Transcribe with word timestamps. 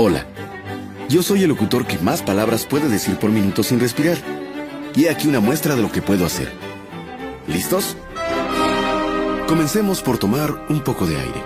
Hola. 0.00 0.24
Yo 1.08 1.24
soy 1.24 1.42
el 1.42 1.48
locutor 1.48 1.84
que 1.84 1.98
más 1.98 2.22
palabras 2.22 2.66
puede 2.66 2.88
decir 2.88 3.16
por 3.16 3.30
minuto 3.30 3.64
sin 3.64 3.80
respirar. 3.80 4.16
Y 4.94 5.08
aquí 5.08 5.26
una 5.26 5.40
muestra 5.40 5.74
de 5.74 5.82
lo 5.82 5.90
que 5.90 6.00
puedo 6.00 6.24
hacer. 6.24 6.52
¿Listos? 7.48 7.96
Comencemos 9.48 10.00
por 10.00 10.16
tomar 10.16 10.66
un 10.68 10.84
poco 10.84 11.04
de 11.04 11.16
aire. 11.16 11.42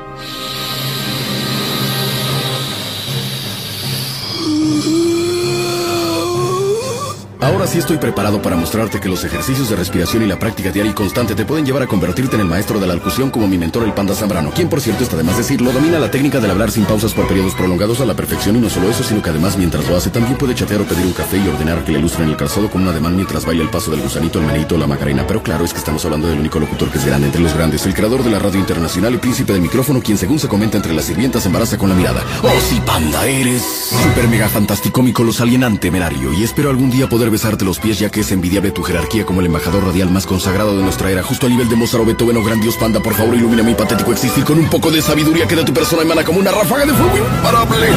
Ahora 7.42 7.66
sí 7.66 7.78
estoy 7.78 7.96
preparado 7.96 8.40
para 8.40 8.54
mostrarte 8.54 9.00
que 9.00 9.08
los 9.08 9.24
ejercicios 9.24 9.68
de 9.68 9.74
respiración 9.74 10.22
y 10.22 10.26
la 10.26 10.38
práctica 10.38 10.70
diaria 10.70 10.92
y 10.92 10.94
constante 10.94 11.34
te 11.34 11.44
pueden 11.44 11.66
llevar 11.66 11.82
a 11.82 11.88
convertirte 11.88 12.36
en 12.36 12.42
el 12.42 12.46
maestro 12.46 12.78
de 12.78 12.86
la 12.86 12.94
locución 12.94 13.32
como 13.32 13.48
mi 13.48 13.58
mentor 13.58 13.82
el 13.82 13.92
Panda 13.92 14.14
Zambrano, 14.14 14.52
quien 14.52 14.68
por 14.68 14.80
cierto 14.80 15.02
está 15.02 15.16
de 15.16 15.24
más 15.24 15.36
decirlo, 15.36 15.72
domina 15.72 15.98
la 15.98 16.08
técnica 16.08 16.38
del 16.38 16.52
hablar 16.52 16.70
sin 16.70 16.84
pausas 16.84 17.14
por 17.14 17.26
periodos 17.26 17.56
prolongados 17.56 18.00
a 18.00 18.04
la 18.04 18.14
perfección 18.14 18.54
y 18.54 18.60
no 18.60 18.70
solo 18.70 18.88
eso, 18.88 19.02
sino 19.02 19.22
que 19.22 19.30
además 19.30 19.58
mientras 19.58 19.88
lo 19.88 19.96
hace 19.96 20.10
también 20.10 20.38
puede 20.38 20.54
chatear 20.54 20.82
o 20.82 20.84
pedir 20.84 21.04
un 21.04 21.14
café 21.14 21.38
y 21.38 21.48
ordenar 21.48 21.84
que 21.84 21.90
le 21.90 21.98
ilustren 21.98 22.28
el 22.28 22.36
calzado 22.36 22.70
con 22.70 22.82
un 22.82 22.88
ademán 22.88 23.16
mientras 23.16 23.44
baila 23.44 23.64
el 23.64 23.70
paso 23.70 23.90
del 23.90 24.02
gusanito, 24.02 24.38
el 24.38 24.46
menito 24.46 24.76
o 24.76 24.78
la 24.78 24.86
macarena. 24.86 25.26
Pero 25.26 25.42
claro, 25.42 25.64
es 25.64 25.72
que 25.72 25.80
estamos 25.80 26.04
hablando 26.04 26.28
del 26.28 26.38
único 26.38 26.60
locutor 26.60 26.90
que 26.90 26.98
es 26.98 27.04
grande 27.04 27.26
entre 27.26 27.42
los 27.42 27.54
grandes, 27.54 27.84
el 27.86 27.94
creador 27.94 28.22
de 28.22 28.30
la 28.30 28.38
radio 28.38 28.60
internacional 28.60 29.14
y 29.14 29.18
príncipe 29.18 29.52
del 29.52 29.62
micrófono, 29.62 30.00
quien 30.00 30.16
según 30.16 30.38
se 30.38 30.46
comenta 30.46 30.76
entre 30.76 30.92
las 30.92 31.06
sirvientas 31.06 31.44
embaraza 31.44 31.76
con 31.76 31.88
la 31.88 31.96
mirada. 31.96 32.22
Oh 32.44 32.60
sí, 32.70 32.80
Panda, 32.86 33.26
eres 33.26 33.62
super 34.04 34.28
mega 34.28 34.48
fantástico, 34.48 35.02
mi 35.02 35.12
colosal 35.12 35.48
alienante, 35.48 35.88
temerario, 35.88 36.32
y 36.32 36.44
espero 36.44 36.70
algún 36.70 36.88
día 36.88 37.08
poder 37.08 37.31
besarte 37.32 37.64
los 37.64 37.80
pies 37.80 37.98
ya 37.98 38.10
que 38.10 38.20
es 38.20 38.30
envidiable 38.30 38.70
tu 38.70 38.82
jerarquía 38.82 39.24
como 39.24 39.40
el 39.40 39.46
embajador 39.46 39.84
radial 39.84 40.10
más 40.10 40.26
consagrado 40.26 40.76
de 40.76 40.82
nuestra 40.84 41.10
era, 41.10 41.22
justo 41.22 41.46
a 41.46 41.50
nivel 41.50 41.68
de 41.68 41.74
Mozart 41.74 42.04
o 42.04 42.06
Beethoven 42.06 42.36
o 42.36 42.44
Grandios 42.44 42.76
Panda. 42.76 43.00
Por 43.00 43.14
favor, 43.14 43.34
ilumina 43.34 43.62
mi 43.62 43.74
patético 43.74 44.12
existir 44.12 44.44
con 44.44 44.58
un 44.58 44.70
poco 44.70 44.90
de 44.90 45.02
sabiduría 45.02 45.48
que 45.48 45.56
de 45.56 45.64
tu 45.64 45.72
persona 45.72 46.02
emana 46.02 46.22
como 46.24 46.38
una 46.38 46.52
ráfaga 46.52 46.86
de 46.86 46.92
fuego 46.92 47.16
imparable. 47.16 47.88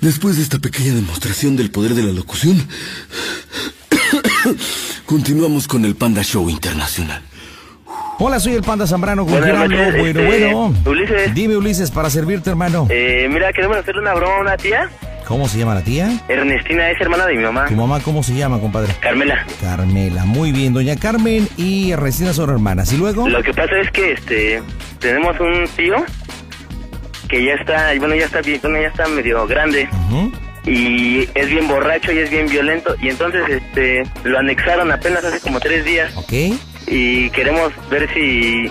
Después 0.00 0.36
de 0.36 0.42
esta 0.42 0.58
pequeña 0.58 0.94
demostración 0.94 1.56
del 1.56 1.70
poder 1.70 1.94
de 1.94 2.02
la 2.02 2.12
locución, 2.12 2.68
continuamos 5.06 5.66
con 5.66 5.84
el 5.84 5.96
Panda 5.96 6.22
Show 6.22 6.48
Internacional. 6.48 7.22
Hola, 8.22 8.38
soy 8.38 8.52
el 8.52 8.62
Panda 8.62 8.86
Zambrano. 8.86 9.24
¿Con 9.24 9.40
quién 9.40 9.56
hablo? 9.56 9.78
Bueno, 9.78 10.20
este, 10.20 10.26
bueno. 10.26 10.74
Ulises. 10.84 11.34
Dime, 11.34 11.56
Ulises, 11.56 11.90
para 11.90 12.10
servirte, 12.10 12.50
hermano. 12.50 12.86
Eh, 12.90 13.26
mira, 13.32 13.50
queremos 13.50 13.78
hacerle 13.78 14.02
una 14.02 14.12
broma 14.12 14.36
a 14.36 14.40
una 14.40 14.56
tía. 14.58 14.90
¿Cómo 15.26 15.48
se 15.48 15.58
llama 15.58 15.74
la 15.74 15.80
tía? 15.80 16.20
Ernestina 16.28 16.90
es 16.90 17.00
hermana 17.00 17.24
de 17.24 17.36
mi 17.36 17.42
mamá. 17.42 17.64
¿Tu 17.64 17.74
mamá 17.74 17.98
cómo 18.00 18.22
se 18.22 18.34
llama, 18.34 18.60
compadre? 18.60 18.92
Carmela. 19.00 19.46
Carmela. 19.62 20.26
Muy 20.26 20.52
bien, 20.52 20.74
doña 20.74 20.96
Carmen 20.96 21.48
y 21.56 21.92
Ernestina 21.92 22.34
son 22.34 22.50
hermanas. 22.50 22.92
¿Y 22.92 22.98
luego? 22.98 23.26
Lo 23.26 23.42
que 23.42 23.54
pasa 23.54 23.74
es 23.82 23.90
que 23.90 24.12
este 24.12 24.62
tenemos 24.98 25.40
un 25.40 25.66
tío 25.74 25.96
que 27.26 27.42
ya 27.42 27.54
está, 27.54 27.88
bueno, 28.00 28.14
ya 28.16 28.26
está 28.26 28.42
bien, 28.42 28.60
bueno, 28.60 28.82
ya 28.82 28.88
está 28.88 29.08
medio 29.08 29.46
grande 29.46 29.88
y 30.66 31.20
es 31.34 31.48
bien 31.48 31.66
borracho 31.68 32.12
y 32.12 32.18
es 32.18 32.30
bien 32.30 32.48
violento 32.48 32.94
y 33.00 33.08
entonces 33.08 33.40
este 33.48 34.02
lo 34.24 34.38
anexaron 34.38 34.92
apenas 34.92 35.24
hace 35.24 35.40
como 35.40 35.58
tres 35.58 35.86
días 35.86 36.14
Ok. 36.16 36.32
Y 36.90 37.30
queremos 37.30 37.72
ver 37.88 38.12
si 38.12 38.70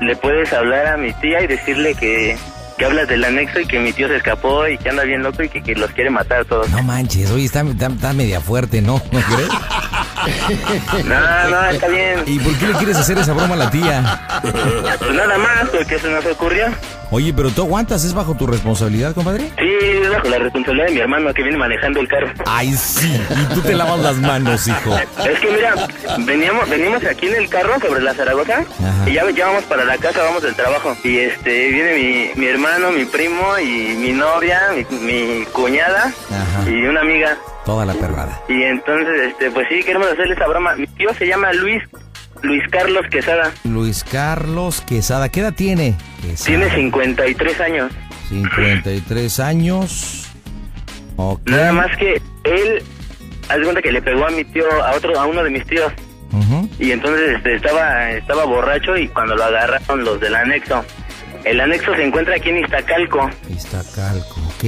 le 0.00 0.16
puedes 0.16 0.52
hablar 0.52 0.86
a 0.88 0.96
mi 0.96 1.12
tía 1.14 1.40
y 1.42 1.46
decirle 1.46 1.94
que 1.94 2.36
que 2.76 2.84
hablas 2.84 3.06
del 3.06 3.22
anexo 3.22 3.60
y 3.60 3.66
que 3.66 3.78
mi 3.78 3.92
tío 3.92 4.08
se 4.08 4.16
escapó 4.16 4.66
y 4.66 4.76
que 4.78 4.88
anda 4.88 5.04
bien 5.04 5.22
loco 5.22 5.44
y 5.44 5.48
que, 5.48 5.62
que 5.62 5.76
los 5.76 5.92
quiere 5.92 6.10
matar 6.10 6.40
a 6.40 6.44
todos. 6.44 6.68
No 6.70 6.82
manches, 6.82 7.30
oye, 7.30 7.44
está, 7.44 7.60
está- 7.60 7.86
está 7.86 8.12
media 8.12 8.40
fuerte, 8.40 8.82
¿no? 8.82 9.00
¿No 9.12 9.20
crees? 9.20 9.48
No, 11.04 11.48
no, 11.50 11.64
está 11.70 11.88
bien. 11.88 12.22
¿Y 12.26 12.38
por 12.38 12.56
qué 12.58 12.66
le 12.68 12.72
quieres 12.74 12.96
hacer 12.96 13.18
esa 13.18 13.32
broma 13.34 13.54
a 13.54 13.58
la 13.58 13.70
tía? 13.70 14.40
Pues 14.42 15.14
nada 15.14 15.36
más, 15.38 15.68
porque 15.70 15.98
se 15.98 16.08
nos 16.08 16.24
ocurrió. 16.26 16.66
Oye, 17.14 17.32
pero 17.32 17.48
tú 17.50 17.62
aguantas, 17.62 18.02
¿es 18.02 18.12
bajo 18.12 18.34
tu 18.34 18.44
responsabilidad, 18.44 19.14
compadre? 19.14 19.44
Sí, 19.56 19.68
es 20.02 20.10
bajo 20.10 20.28
la 20.28 20.38
responsabilidad 20.40 20.86
de 20.88 20.94
mi 20.94 20.98
hermano 20.98 21.32
que 21.32 21.42
viene 21.44 21.56
manejando 21.56 22.00
el 22.00 22.08
carro. 22.08 22.26
Ay, 22.44 22.72
sí, 22.72 23.08
y 23.30 23.54
tú 23.54 23.60
te 23.60 23.72
lavas 23.72 24.00
las 24.00 24.16
manos, 24.16 24.66
hijo. 24.66 24.98
Es 24.98 25.38
que 25.38 25.48
mira, 25.52 25.76
veníamos, 26.26 26.68
venimos 26.68 27.04
aquí 27.04 27.28
en 27.28 27.36
el 27.36 27.48
carro 27.48 27.78
sobre 27.78 28.02
la 28.02 28.14
Zaragoza 28.14 28.58
Ajá. 28.58 29.08
y 29.08 29.12
ya, 29.12 29.30
ya 29.30 29.46
vamos 29.46 29.62
para 29.62 29.84
la 29.84 29.96
casa, 29.96 30.24
vamos 30.24 30.42
del 30.42 30.56
trabajo. 30.56 30.96
Y 31.04 31.18
este 31.18 31.68
viene 31.68 31.94
mi, 32.34 32.40
mi 32.40 32.46
hermano, 32.48 32.90
mi 32.90 33.04
primo 33.04 33.60
y 33.60 33.94
mi 33.94 34.10
novia, 34.10 34.60
mi, 34.74 34.98
mi 34.98 35.44
cuñada 35.52 36.12
Ajá. 36.32 36.68
y 36.68 36.84
una 36.84 37.02
amiga. 37.02 37.38
Toda 37.64 37.86
la 37.86 37.94
perrada. 37.94 38.42
Y 38.48 38.60
entonces, 38.60 39.28
este, 39.28 39.52
pues 39.52 39.68
sí, 39.70 39.84
queremos 39.84 40.08
hacerle 40.08 40.34
esa 40.34 40.48
broma. 40.48 40.74
Mi 40.74 40.88
tío 40.88 41.14
se 41.14 41.28
llama 41.28 41.52
Luis, 41.52 41.80
Luis 42.44 42.62
Carlos 42.70 43.06
Quesada. 43.10 43.52
Luis 43.64 44.04
Carlos 44.04 44.82
Quesada, 44.82 45.28
¿qué 45.30 45.40
edad 45.40 45.54
tiene? 45.54 45.94
Quesada. 46.22 46.46
Tiene 46.46 46.74
53 46.74 47.60
años. 47.60 47.92
53 48.28 49.40
años. 49.40 50.28
Ok. 51.16 51.40
Nada 51.48 51.72
más 51.72 51.96
que 51.96 52.20
él, 52.44 52.82
haz 53.48 53.58
cuenta 53.62 53.80
que 53.80 53.92
le 53.92 54.02
pegó 54.02 54.26
a 54.26 54.30
mi 54.30 54.44
tío, 54.44 54.64
a 54.82 54.92
otro, 54.92 55.18
a 55.18 55.26
uno 55.26 55.42
de 55.42 55.50
mis 55.50 55.64
tíos. 55.66 55.92
Ujú. 56.32 56.68
Y 56.78 56.90
entonces 56.92 57.36
este, 57.36 57.54
estaba, 57.54 58.10
estaba 58.10 58.44
borracho 58.44 58.96
y 58.96 59.08
cuando 59.08 59.36
lo 59.36 59.44
agarraron 59.44 60.04
los 60.04 60.20
del 60.20 60.34
anexo. 60.34 60.84
El 61.44 61.60
anexo 61.60 61.94
se 61.94 62.04
encuentra 62.04 62.36
aquí 62.36 62.48
en 62.48 62.64
Iztacalco 62.64 63.30
Iztacalco, 63.50 64.40
ok. 64.56 64.64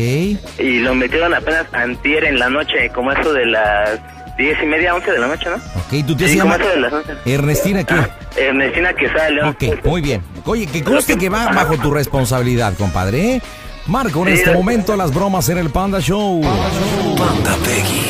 y 0.58 0.80
lo 0.80 0.94
metieron 0.94 1.32
apenas 1.32 1.64
antier 1.72 2.24
en 2.24 2.38
la 2.38 2.50
noche, 2.50 2.90
como 2.94 3.12
eso 3.12 3.32
de 3.32 3.46
las 3.46 3.98
diez 4.36 4.56
y 4.62 4.66
media, 4.66 4.94
once 4.94 5.10
de 5.10 5.18
la 5.18 5.26
noche, 5.28 5.46
¿no? 5.48 5.56
Ok, 5.56 6.06
¿tú 6.06 6.16
te 6.16 6.28
Sí, 6.28 6.36
llamas? 6.36 6.58
de 6.58 6.76
las 6.80 6.92
once. 6.92 7.12
Ernestina, 7.24 7.84
¿qué? 7.84 7.94
Ah, 7.94 8.08
Ernestina 8.36 8.92
Quesada 8.94 9.30
León. 9.30 9.48
Ok, 9.60 9.84
muy 9.84 10.00
bien. 10.00 10.22
Oye, 10.44 10.66
que 10.66 10.82
conste 10.84 11.16
que 11.16 11.28
va 11.28 11.46
bajo 11.52 11.76
tu 11.78 11.90
responsabilidad, 11.92 12.74
compadre, 12.74 13.34
¿eh? 13.36 13.42
Marco 13.86 14.26
en 14.26 14.34
Sí, 14.34 14.40
este 14.42 14.52
momento 14.52 14.96
las 14.96 15.12
bromas 15.14 15.48
en 15.48 15.58
el 15.58 15.70
Panda 15.70 16.00
Show. 16.00 16.40
Panda 16.42 17.56
Peggy. 17.64 18.02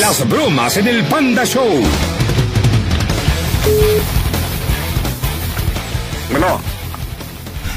Las 0.00 0.28
bromas 0.28 0.76
en 0.76 0.88
el 0.88 1.04
Panda 1.04 1.44
Show. 1.44 1.82
Bueno, 6.30 6.60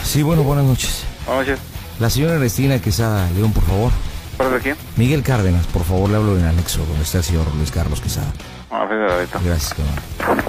Sí, 0.04 0.22
bueno, 0.22 0.44
buenas 0.44 0.66
noches. 0.66 1.04
vamos 1.28 1.48
a 1.48 1.56
La 2.00 2.10
señora 2.10 2.34
Ernestina 2.36 2.80
Quesada 2.80 3.30
León, 3.36 3.52
por 3.54 3.64
favor. 3.64 3.92
¿Por 4.38 4.60
quién? 4.62 4.76
Miguel 4.98 5.24
Cárdenas, 5.24 5.66
por 5.68 5.84
favor, 5.84 6.10
le 6.10 6.16
hablo 6.18 6.34
en 6.38 6.42
el 6.44 6.50
anexo 6.50 6.86
donde 6.86 7.04
está 7.04 7.20
el 7.20 7.24
señor 7.24 7.46
Luis 7.56 7.72
Carlos 7.72 8.02
Quesada. 8.02 8.32
A 8.70 8.86
ver, 8.86 9.10
ahorita. 9.12 9.40
Gracias, 9.44 9.74
cabrón. 9.76 10.44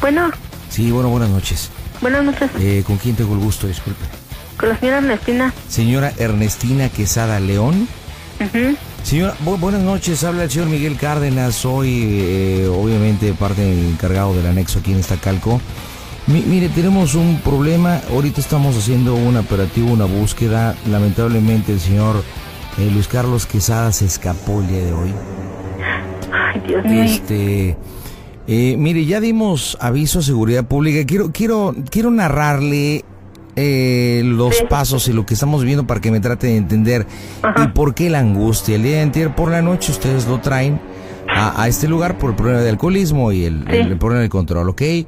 Bueno, 0.00 0.30
Sí, 0.70 0.90
bueno, 0.90 1.08
buenas 1.08 1.30
noches. 1.30 1.70
buenas 2.00 2.24
noches. 2.24 2.50
Eh, 2.58 2.82
¿Con 2.86 2.96
quién 2.98 3.14
tengo 3.14 3.34
el 3.34 3.40
gusto? 3.40 3.66
Disculpe. 3.68 4.04
Con 4.58 4.68
la 4.70 4.78
señora 4.78 4.98
Ernestina. 4.98 5.52
Señora 5.68 6.12
Ernestina 6.18 6.88
Quesada 6.88 7.38
León. 7.40 7.88
Ujú. 8.40 8.76
Señora, 9.04 9.34
bu- 9.44 9.58
buenas 9.58 9.82
noches, 9.82 10.24
habla 10.24 10.44
el 10.44 10.50
señor 10.50 10.68
Miguel 10.68 10.96
Cárdenas, 10.96 11.54
soy 11.54 12.08
eh, 12.20 12.66
obviamente 12.72 13.32
parte 13.34 13.62
encargado 13.88 14.34
del 14.34 14.46
anexo 14.46 14.78
aquí 14.80 14.92
en 14.92 15.00
Iztacalco. 15.00 15.60
Mi- 16.26 16.42
mire, 16.42 16.68
tenemos 16.70 17.14
un 17.14 17.38
problema, 17.44 18.00
ahorita 18.10 18.40
estamos 18.40 18.76
haciendo 18.76 19.14
un 19.14 19.36
operativo, 19.36 19.92
una 19.92 20.06
búsqueda, 20.06 20.74
lamentablemente 20.90 21.72
el 21.72 21.80
señor 21.80 22.16
eh, 22.78 22.90
Luis 22.92 23.08
Carlos 23.08 23.44
Quesada 23.46 23.92
se 23.92 24.06
escapó 24.06 24.60
el 24.60 24.68
día 24.68 24.84
de 24.84 24.92
hoy. 24.92 25.12
Ay, 26.32 26.62
Dios 26.66 26.84
mío. 26.84 27.02
Este, 27.02 27.76
eh, 28.48 28.76
mire, 28.78 29.04
ya 29.04 29.20
dimos 29.20 29.76
aviso 29.80 30.20
a 30.20 30.22
seguridad 30.22 30.64
pública. 30.64 31.04
Quiero, 31.06 31.30
quiero, 31.30 31.74
quiero 31.90 32.10
narrarle 32.10 33.04
eh, 33.56 34.22
los 34.24 34.56
Sí. 34.56 34.64
pasos 34.68 35.06
y 35.08 35.12
lo 35.12 35.26
que 35.26 35.34
estamos 35.34 35.60
viviendo 35.60 35.86
para 35.86 36.00
que 36.00 36.10
me 36.10 36.20
trate 36.20 36.46
de 36.48 36.56
entender 36.56 37.06
y 37.62 37.68
por 37.68 37.94
qué 37.94 38.08
la 38.08 38.20
angustia. 38.20 38.76
El 38.76 38.82
día 38.82 38.96
de 38.96 39.02
antier 39.02 39.34
por 39.34 39.50
la 39.50 39.60
noche 39.62 39.92
ustedes 39.92 40.26
lo 40.26 40.40
traen 40.40 40.80
a, 41.34 41.62
a 41.62 41.68
este 41.68 41.88
lugar 41.88 42.18
por 42.18 42.30
el 42.30 42.36
problema 42.36 42.60
de 42.60 42.70
alcoholismo 42.70 43.32
y 43.32 43.44
el, 43.44 43.64
Sí. 43.68 43.76
el 43.76 43.96
problema 43.98 44.20
del 44.22 44.30
control, 44.30 44.68
¿ok? 44.68 44.82
Eh, 44.82 45.06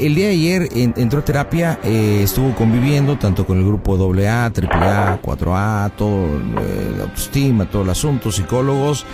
el 0.00 0.14
día 0.14 0.26
de 0.26 0.32
ayer 0.32 0.68
en- 0.72 0.94
entró 0.96 1.20
a 1.20 1.24
terapia, 1.24 1.78
eh, 1.84 2.20
estuvo 2.22 2.54
conviviendo 2.54 3.16
tanto 3.18 3.46
con 3.46 3.58
el 3.58 3.64
grupo 3.64 3.96
AA, 3.96 4.50
AAA, 4.50 5.20
4A, 5.22 5.90
todo, 5.96 6.26
eh, 6.26 6.98
autoestima, 7.02 7.64
todo 7.70 7.82
el 7.82 7.90
asunto, 7.90 8.30
psicólogos. 8.30 9.06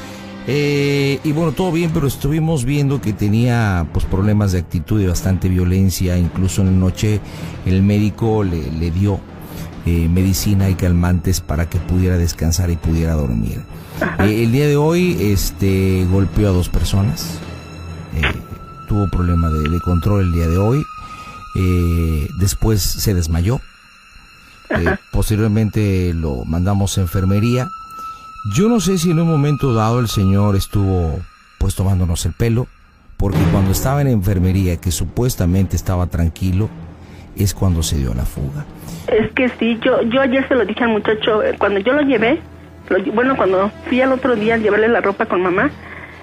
Eh, 0.47 1.21
y 1.23 1.33
bueno, 1.33 1.53
todo 1.53 1.71
bien, 1.71 1.91
pero 1.93 2.07
estuvimos 2.09 2.65
viendo 2.65 3.01
que 3.01 3.13
tenía 3.13 3.87
pues 3.93 4.05
problemas 4.07 4.53
de 4.53 4.59
actitud 4.59 5.01
y 5.01 5.07
bastante 5.07 5.49
violencia. 5.49 6.17
Incluso 6.19 6.63
en 6.63 6.69
la 6.69 6.73
noche 6.87 7.21
el 7.67 7.83
médico 7.83 8.43
le, 8.43 8.71
le 8.73 8.91
dio 8.91 9.21
eh, 9.87 10.09
medicina 10.09 10.69
y 10.69 10.75
calmantes 10.75 11.41
para 11.41 11.69
que 11.69 11.79
pudiera 11.79 12.19
descansar 12.19 12.71
y 12.71 12.77
pudiera 12.77 13.15
dormir. 13.15 13.63
Eh, 14.21 14.45
el 14.45 14.53
día 14.53 14.67
de 14.67 14.77
hoy 14.77 15.17
este, 15.21 16.07
golpeó 16.11 16.49
a 16.49 16.53
dos 16.53 16.69
personas. 16.69 17.39
Eh, 18.15 18.23
tuvo 18.89 19.09
problema 19.09 19.49
de, 19.49 19.69
de 19.69 19.81
control 19.81 20.23
el 20.23 20.33
día 20.33 20.49
de 20.49 20.59
hoy. 20.59 20.85
Después 22.39 22.81
se 22.83 23.15
desmayó. 23.15 23.61
Posteriormente 25.13 26.13
lo 26.15 26.45
mandamos 26.45 26.97
a 26.97 27.03
enfermería. 27.03 27.69
Yo 28.55 28.69
no 28.69 28.81
sé 28.81 28.99
si 28.99 29.11
en 29.11 29.21
un 29.21 29.29
momento 29.29 29.75
dado 29.75 30.01
el 30.01 30.09
señor 30.09 30.57
estuvo 30.57 31.21
pues 31.59 31.75
tomándonos 31.75 32.25
el 32.25 32.33
pelo, 32.33 32.69
porque 33.19 33.43
cuando 33.53 33.73
estaba 33.73 34.01
en 34.01 34.09
enfermería, 34.09 34.79
que 34.79 34.91
supuestamente 34.91 35.77
estaba 35.77 36.07
tranquilo, 36.07 36.71
es 37.37 37.55
cuando 37.55 37.83
se 37.83 37.97
dio 37.97 38.15
la 38.15 38.25
fuga. 38.25 38.65
Es 39.09 39.31
que 39.33 39.49
sí, 39.59 39.79
yo, 39.83 40.03
yo 40.03 40.21
ayer 40.21 40.47
se 40.49 40.55
lo 40.55 40.65
dije 40.65 40.85
al 40.85 40.91
muchacho, 40.91 41.43
eh, 41.43 41.55
cuando 41.59 41.81
yo 41.81 41.93
lo 41.93 42.03
llevé, 42.03 42.41
bueno, 43.15 43.37
cuando 43.37 43.71
fui 43.89 44.01
al 44.01 44.13
otro 44.13 44.35
día 44.37 44.55
a 44.55 44.59
llevarle 44.59 44.89
la 44.89 45.01
ropa 45.01 45.27
con 45.27 45.43
mamá, 45.43 45.71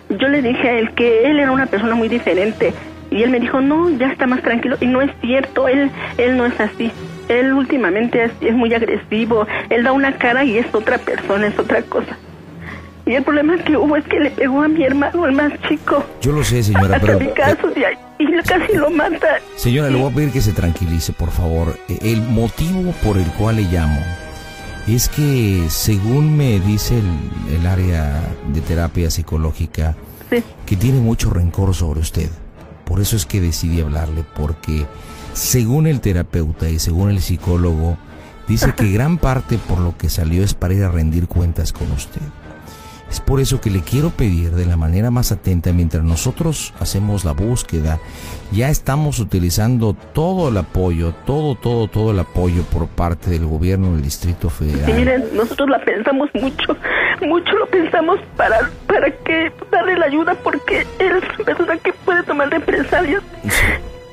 yo 0.09 0.27
le 0.27 0.42
dije 0.42 0.69
a 0.69 0.80
él 0.80 0.94
que 0.94 1.30
él 1.30 1.39
era 1.39 1.51
una 1.51 1.65
persona 1.65 1.95
muy 1.95 2.09
diferente. 2.09 2.74
Y 3.09 3.24
él 3.24 3.30
me 3.30 3.39
dijo, 3.39 3.62
no, 3.62 3.89
ya 3.89 4.12
está 4.12 4.27
más 4.27 4.42
tranquilo. 4.42 4.75
Y 4.81 4.88
no 4.88 5.01
es 5.01 5.12
cierto, 5.21 5.68
él, 5.69 5.89
él 6.18 6.36
no 6.36 6.45
es 6.45 6.59
así. 6.59 6.92
Él 7.30 7.54
últimamente 7.54 8.30
es 8.42 8.54
muy 8.54 8.74
agresivo. 8.74 9.48
Él 9.69 9.83
da 9.83 9.94
una 9.94 10.18
cara 10.18 10.44
y 10.44 10.57
es 10.57 10.74
otra 10.74 10.98
persona, 10.98 11.48
es 11.48 11.57
otra 11.57 11.81
cosa. 11.83 12.18
Y 13.07 13.13
el 13.15 13.24
problema 13.24 13.57
que 13.57 13.77
hubo 13.77 13.95
es 13.95 14.06
que 14.06 14.19
le 14.19 14.30
pegó 14.31 14.62
a 14.62 14.68
mi 14.68 14.83
hermano, 14.83 15.25
el 15.25 15.31
más 15.31 15.54
chico. 15.68 16.04
Yo 16.21 16.33
lo 16.33 16.44
sé, 16.44 16.62
señora, 16.62 17.00
pero... 17.00 17.18
mi 17.19 17.27
caso, 17.31 17.69
y, 17.75 18.24
y 18.24 18.27
casi 18.44 18.74
lo 18.75 18.89
mata. 18.92 19.39
Señora, 19.56 19.89
le 19.89 19.98
voy 19.98 20.12
a 20.12 20.15
pedir 20.15 20.31
que 20.31 20.42
se 20.42 20.51
tranquilice, 20.51 21.13
por 21.13 21.31
favor. 21.31 21.77
Eh, 21.88 21.98
El 22.01 22.21
motivo 22.21 22.92
por 23.04 23.18
el 23.18 23.25
cual 23.31 23.56
le 23.56 23.62
llamo 23.63 24.00
es 24.88 25.07
que, 25.09 25.65
según 25.69 26.36
me 26.38 26.59
dice 26.59 27.00
el, 27.00 27.56
el 27.59 27.65
área 27.68 28.21
de 28.54 28.62
terapia 28.62 29.09
psicológica, 29.09 29.95
Sí. 30.30 30.44
que 30.65 30.75
tiene 30.75 31.00
mucho 31.00 31.30
rencor 31.30 31.74
sobre 31.74 32.01
usted. 32.01 32.30
Por 32.83 33.00
eso 33.00 33.15
es 33.15 33.25
que 33.25 33.39
decidí 33.39 33.80
hablarle, 33.80 34.25
porque 34.36 34.86
según 35.31 35.88
el 35.88 36.01
terapeuta 36.01 36.68
y 36.69 36.80
según 36.80 37.09
el 37.12 37.21
psicólogo, 37.21 37.98
dice 38.50 38.74
que 38.75 38.92
gran 38.92 39.18
parte 39.18 39.57
por 39.57 39.80
lo 39.80 39.98
que 39.98 40.09
salió 40.09 40.44
es 40.44 40.54
para 40.54 40.74
ir 40.74 40.83
a 40.83 40.89
rendir 40.92 41.27
cuentas 41.30 41.71
con 41.71 41.89
usted. 41.94 42.19
Es 43.09 43.21
por 43.21 43.39
eso 43.39 43.62
que 43.62 43.69
le 43.69 43.81
quiero 43.81 44.09
pedir 44.09 44.51
de 44.51 44.65
la 44.65 44.75
manera 44.75 45.12
más 45.12 45.31
atenta, 45.31 45.71
mientras 45.71 46.04
nosotros 46.04 46.74
hacemos 46.80 47.24
la 47.24 47.31
búsqueda, 47.31 48.00
ya 48.51 48.69
estamos 48.69 49.19
utilizando 49.19 49.94
todo 50.13 50.50
el 50.50 50.57
apoyo, 50.57 51.13
todo, 51.25 51.56
todo, 51.56 51.88
todo 51.88 52.12
el 52.12 52.19
apoyo 52.19 52.63
por 52.63 52.88
parte 52.88 53.30
del 53.30 53.45
gobierno 53.45 53.94
del 53.94 54.01
Distrito 54.01 54.50
Sí, 54.50 54.65
Federal. 54.65 54.94
miren, 54.94 55.24
nosotros 55.33 55.69
la 55.69 55.80
pensamos 55.86 56.30
mucho, 56.33 56.75
mucho 57.25 57.51
lo 57.57 57.65
pensamos 57.68 58.19
para, 58.36 58.69
para 58.88 59.09
que 59.09 59.51
darle 59.71 59.98
la 59.98 60.06
ayuda 60.07 60.36
porque 60.44 60.86
él 61.00 61.12
es 61.18 61.24
una 61.36 61.45
persona 61.45 61.77
que 61.77 61.94
puede 61.94 62.24
tomar 62.24 62.50
represalias. 62.50 63.24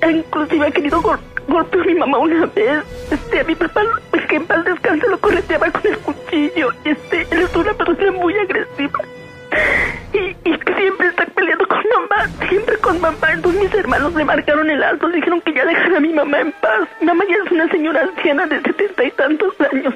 Él 0.03 0.17
inclusive 0.19 0.67
ha 0.67 0.71
querido 0.71 1.01
golpear 1.55 1.83
a 1.83 1.87
mi 1.87 1.95
mamá 1.95 2.19
una 2.19 2.47
vez. 2.47 2.85
Este, 3.11 3.41
a 3.41 3.45
mi 3.45 3.55
papá, 3.55 3.83
pues, 4.11 4.27
que 4.27 4.37
en 4.37 4.47
paz 4.47 4.65
descanse, 4.65 5.09
lo 5.09 5.19
correteaba 5.19 5.71
con 5.71 5.87
el 5.87 5.99
cuchillo. 5.99 6.69
Este, 6.85 7.27
él 7.31 7.43
es 7.43 7.57
una 7.57 7.73
persona 7.75 8.13
muy 8.13 8.35
agresiva. 8.37 9.01
Y, 10.13 10.19
y 10.19 10.59
siempre 10.77 11.09
está 11.09 11.27
peleando 11.27 11.67
con 11.69 11.79
mamá, 11.79 12.29
siempre 12.49 12.77
con 12.79 13.01
mamá. 13.01 13.33
Entonces 13.33 13.63
mis 13.63 13.75
hermanos 13.75 14.15
le 14.15 14.25
marcaron 14.25 14.69
el 14.69 14.83
alto, 14.83 15.09
dijeron 15.09 15.41
que 15.43 15.55
ya 15.55 15.65
dejara 15.65 15.97
a 15.97 16.01
mi 16.01 16.13
mamá 16.13 16.41
en 16.41 16.53
paz. 16.53 16.89
Mamá 17.01 17.25
ya 17.29 17.37
es 17.45 17.53
una 17.53 17.69
señora 17.69 18.03
anciana 18.03 18.47
de 18.47 18.61
setenta 18.63 19.05
y 19.05 19.11
tantos 19.13 19.55
años. 19.73 19.95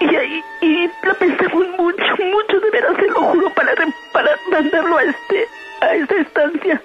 Y 0.00 0.14
ahí, 0.14 0.42
y 0.60 0.90
lo 1.02 1.14
pensamos 1.14 1.68
mucho, 1.78 2.04
mucho, 2.24 2.60
de 2.60 2.70
veras, 2.70 2.96
se 2.96 3.06
lo 3.06 3.20
juro, 3.22 3.50
para, 3.54 3.74
para 4.12 4.30
mandarlo 4.50 4.98
a 4.98 5.02
este, 5.02 5.46
a 5.80 5.94
esta 5.94 6.14
estancia. 6.16 6.82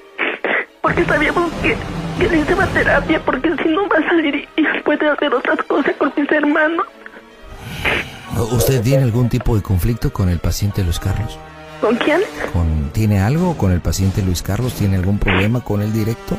Porque 0.82 1.04
sabíamos 1.06 1.52
que, 1.62 1.76
que 2.22 2.30
necesitaba 2.30 2.68
terapia, 2.68 3.20
porque 3.26 3.50
si 3.64 3.70
no 3.70 3.88
va 3.90 3.98
a 3.98 4.10
salir 4.10 4.48
y, 4.56 4.82
puede 4.84 5.10
hacer 5.10 5.34
otras 5.34 5.58
cosas 5.68 5.96
con 5.98 6.14
mis 6.16 6.32
hermanos. 6.32 6.86
¿Usted 8.52 8.82
tiene 8.82 9.04
algún 9.04 9.28
tipo 9.30 9.56
de 9.56 9.62
conflicto 9.62 10.14
con 10.14 10.30
el 10.30 10.40
paciente 10.40 10.84
Luis 10.84 11.00
Carlos? 11.00 11.38
¿Con 11.82 11.96
quién? 11.96 12.22
¿Con, 12.54 12.92
¿Tiene 12.92 13.20
algo 13.20 13.58
con 13.58 13.72
el 13.72 13.82
paciente 13.82 14.22
Luis 14.22 14.42
Carlos? 14.42 14.74
¿Tiene 14.74 14.98
algún 14.98 15.18
problema 15.18 15.62
con 15.62 15.82
él 15.82 15.92
directo? 15.92 16.38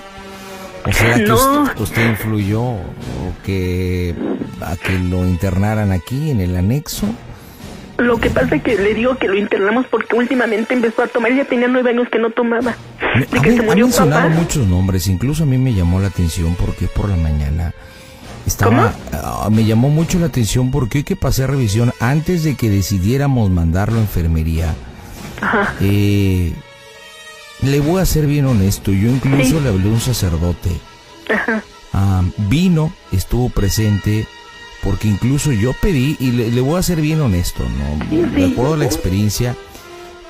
¿O 0.86 0.92
será 0.92 1.16
que 1.16 1.24
No. 1.24 1.34
usted, 1.34 1.80
usted 1.80 2.10
influyó 2.10 2.62
o 2.62 3.34
que 3.44 4.14
a 4.60 4.76
que 4.76 4.98
lo 4.98 5.26
internaran 5.26 5.90
aquí 5.92 6.30
en 6.30 6.40
el 6.40 6.56
anexo? 6.56 7.06
Lo 8.02 8.18
que 8.18 8.30
pasa 8.30 8.56
es 8.56 8.62
que 8.62 8.76
le 8.76 8.94
digo 8.94 9.16
que 9.16 9.28
lo 9.28 9.36
internamos 9.36 9.86
porque 9.86 10.14
últimamente 10.16 10.74
empezó 10.74 11.02
a 11.02 11.06
tomar, 11.06 11.34
ya 11.34 11.44
tenía 11.44 11.68
nueve 11.68 11.90
años 11.90 12.08
que 12.10 12.18
no 12.18 12.30
tomaba. 12.30 12.74
Me- 13.16 13.26
que 13.26 13.40
men- 13.40 13.56
se 13.56 13.62
murió 13.62 13.88
papá. 13.90 14.28
muchos 14.28 14.66
nombres, 14.66 15.06
incluso 15.06 15.42
a 15.44 15.46
mí 15.46 15.58
me 15.58 15.72
llamó 15.74 16.00
la 16.00 16.08
atención 16.08 16.54
porque 16.56 16.86
por 16.88 17.08
la 17.08 17.16
mañana 17.16 17.74
estaba, 18.46 18.92
ah, 19.12 19.48
me 19.50 19.64
llamó 19.64 19.88
mucho 19.88 20.18
la 20.18 20.26
atención 20.26 20.70
porque 20.70 20.98
hoy 20.98 21.04
que 21.04 21.14
pasé 21.16 21.46
revisión 21.46 21.92
antes 22.00 22.42
de 22.44 22.56
que 22.56 22.70
decidiéramos 22.70 23.50
mandarlo 23.50 23.98
a 23.98 24.02
enfermería, 24.02 24.74
Ajá. 25.40 25.74
eh, 25.80 26.52
le 27.62 27.80
voy 27.80 28.00
a 28.00 28.06
ser 28.06 28.26
bien 28.26 28.46
honesto, 28.46 28.90
yo 28.90 29.08
incluso 29.10 29.44
Sí. 29.58 29.60
le 29.62 29.68
hablé 29.68 29.88
a 29.88 29.92
un 29.92 30.00
sacerdote, 30.00 30.70
Ajá. 31.32 31.62
Ah, 31.92 32.22
vino, 32.36 32.92
estuvo 33.12 33.48
presente, 33.50 34.26
porque 34.82 35.08
incluso 35.08 35.52
yo 35.52 35.72
pedí, 35.80 36.16
y 36.18 36.32
le, 36.32 36.50
le 36.50 36.60
voy 36.60 36.78
a 36.78 36.82
ser 36.82 37.00
bien 37.00 37.20
honesto, 37.20 37.64
¿no? 37.68 38.72
A 38.72 38.76
la 38.76 38.84
experiencia, 38.84 39.56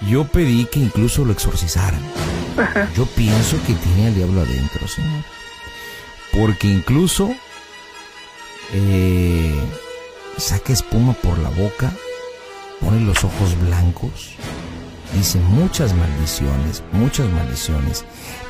yo 0.08 0.25
pedí 0.25 0.66
que 0.66 0.81
incluso 0.81 1.25
lo 1.25 1.32
exorcizaran. 1.32 2.00
Yo 2.94 3.06
pienso 3.06 3.56
que 3.66 3.75
tiene 3.75 4.08
al 4.08 4.14
diablo 4.14 4.43
adentro, 4.43 4.87
señor. 4.87 5.25
Porque 6.32 6.66
incluso 6.66 7.34
eh, 8.75 9.54
saca 10.37 10.72
espuma 10.72 11.14
por 11.14 11.38
la 11.38 11.50
boca, 11.50 11.93
pone 12.81 13.00
los 13.00 13.25
ojos 13.25 13.58
blancos, 13.60 14.31
dice 15.14 15.38
muchas 15.38 15.94
maldiciones, 15.94 16.82
muchas 16.93 17.31
maldiciones, 17.31 18.05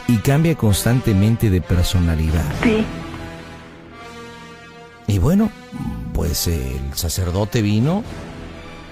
y 0.08 0.16
cambia 0.18 0.56
constantemente 0.56 1.50
de 1.50 1.60
personalidad. 1.60 2.44
Sí. 2.62 2.84
Y 5.06 5.18
bueno, 5.18 5.50
pues 6.14 6.46
el 6.46 6.80
sacerdote 6.94 7.62
vino, 7.62 8.02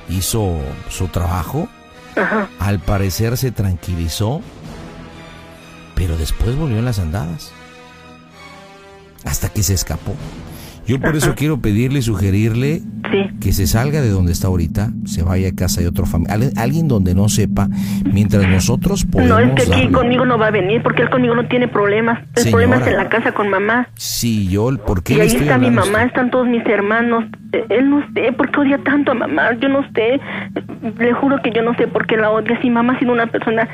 hizo 0.09 0.59
su 0.89 1.09
trabajo, 1.09 1.69
Ajá. 2.17 2.49
al 2.59 2.81
parecer 2.81 3.37
se 3.37 3.53
tranquilizó, 3.53 4.43
pero 5.95 6.17
después 6.17 6.57
volvió 6.57 6.79
en 6.79 6.85
las 6.85 6.99
andadas. 6.99 7.53
Hasta 9.25 9.49
que 9.49 9.63
se 9.63 9.75
escapó. 9.75 10.15
Yo 10.87 10.99
por 10.99 11.15
eso 11.15 11.35
quiero 11.37 11.61
pedirle 11.61 12.01
y 12.01 12.03
sugerirle 12.03 12.83
Sí. 13.13 13.39
que 13.41 13.53
se 13.53 13.67
salga 13.69 14.01
de 14.01 14.09
donde 14.09 14.33
está 14.33 14.49
ahorita, 14.49 14.91
se 15.05 15.23
vaya 15.23 15.49
a 15.49 15.55
casa 15.55 15.81
de 15.81 15.87
otro 15.89 16.05
familiar, 16.07 16.39
alguien 16.57 16.89
donde 16.89 17.15
no 17.15 17.29
sepa, 17.29 17.69
mientras 18.13 18.49
nosotros 18.49 19.05
podemos 19.05 19.31
No, 19.31 19.39
es 19.39 19.53
que 19.55 19.63
aquí 19.63 19.83
darle- 19.83 19.93
conmigo 19.93 20.25
no 20.25 20.37
va 20.39 20.49
a 20.49 20.51
venir 20.51 20.83
porque 20.83 21.03
él 21.03 21.11
conmigo 21.11 21.35
no 21.35 21.47
tiene 21.47 21.69
problemas. 21.69 22.21
El 22.35 22.43
Señora. 22.45 22.51
problema 22.67 22.77
es 22.85 22.87
en 22.93 22.97
la 22.97 23.09
casa 23.09 23.33
con 23.33 23.49
mamá. 23.51 23.89
Sí, 23.95 24.49
yo, 24.49 24.71
¿por 24.85 25.03
qué 25.05 25.15
Y 25.15 25.21
ahí 25.21 25.27
estoy 25.29 25.43
está 25.43 25.59
mi 25.59 25.71
mamá, 25.71 26.03
están 26.05 26.31
todos 26.31 26.49
mis 26.49 26.65
hermanos. 26.67 27.25
Eh, 27.53 27.65
Él 27.69 27.91
no 27.91 28.03
sé 28.15 28.33
por 28.33 28.51
qué 28.51 28.61
odia 28.61 28.79
tanto 28.79 29.13
a 29.13 29.15
mamá, 29.15 29.53
yo 29.61 29.69
no 29.69 29.83
sé. 29.95 30.21
Le 30.99 31.13
juro 31.13 31.41
que 31.43 31.51
yo 31.55 31.63
no 31.63 31.75
sé 31.77 31.87
por 31.89 32.07
qué 32.07 32.17
la 32.17 32.31
odia. 32.31 32.59
Si 32.63 32.71
mamá 32.71 32.95
ha 32.95 32.99
sido 32.99 33.13
una 33.13 33.27
persona 33.27 33.69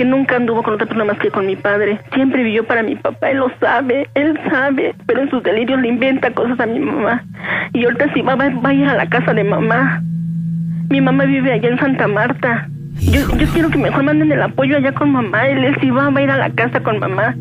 que 0.00 0.06
nunca 0.06 0.36
anduvo 0.36 0.62
con 0.62 0.72
otra 0.72 0.86
persona 0.86 1.04
más 1.04 1.18
que 1.18 1.30
con 1.30 1.44
mi 1.44 1.56
padre. 1.56 2.00
Siempre 2.14 2.42
vivió 2.42 2.64
para 2.64 2.82
mi 2.82 2.96
papá, 2.96 3.32
él 3.32 3.36
lo 3.36 3.50
sabe, 3.60 4.08
él 4.14 4.40
sabe, 4.50 4.94
pero 5.04 5.20
en 5.20 5.28
sus 5.28 5.42
delirios 5.42 5.78
le 5.78 5.88
inventa 5.88 6.30
cosas 6.30 6.58
a 6.58 6.64
mi 6.64 6.78
mamá. 6.78 7.22
Y 7.74 7.84
ahorita 7.84 8.10
si 8.14 8.22
va, 8.22 8.34
va, 8.34 8.46
a 8.46 8.72
ir 8.72 8.86
a 8.86 8.94
la 8.94 9.06
casa 9.10 9.34
de 9.34 9.44
mamá. 9.44 10.02
Mi 10.88 11.02
mamá 11.02 11.26
vive 11.26 11.52
allá 11.52 11.68
en 11.68 11.78
Santa 11.78 12.08
Marta. 12.08 12.66
Yo, 13.12 13.20
yo 13.36 13.46
quiero 13.52 13.68
que 13.68 13.76
mejor 13.76 14.02
manden 14.04 14.32
el 14.32 14.40
apoyo 14.40 14.78
allá 14.78 14.92
con 14.92 15.12
mamá. 15.12 15.46
Él, 15.48 15.64
él 15.64 15.76
si 15.82 15.90
va, 15.90 16.08
va 16.08 16.18
a 16.18 16.22
ir 16.22 16.30
a 16.30 16.38
la 16.38 16.48
casa 16.48 16.82
con 16.82 16.98
mamá 16.98 17.36